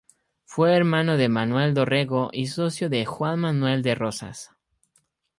[0.45, 4.49] Fue hermano de Manuel Dorrego y socio de Juan Manuel de Rosas.